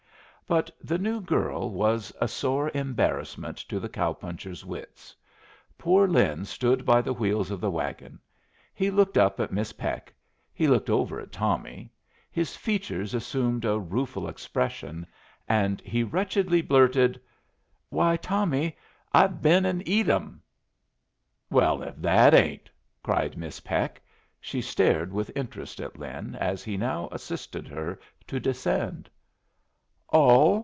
[0.47, 5.15] But the new girl was a sore embarrassment to the cow puncher's wits.
[5.77, 8.19] Poor Lin stood by the wheels of the wagon.
[8.73, 10.13] He looked up at Miss Peck,
[10.53, 11.89] he looked over at Tommy,
[12.29, 15.07] his features assumed a rueful expression,
[15.47, 17.21] and he wretchedly blurted,
[17.87, 18.75] "Why, Tommy,
[19.13, 20.41] I've been and eat 'em."
[21.49, 22.69] "Well, if that ain't!"
[23.03, 24.01] cried Miss Peck.
[24.41, 29.09] She stared with interest at Lin as he now assisted her to descend.
[30.13, 30.59] "All?"